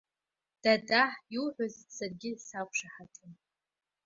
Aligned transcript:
Дадаҳ, 0.63 1.13
иуҳәаз 1.35 1.75
саргьы 1.95 2.31
сақәшаҳаҭым. 2.45 3.31